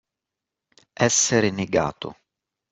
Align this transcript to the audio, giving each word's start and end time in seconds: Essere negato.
Essere 1.09 1.51
negato. 1.51 2.15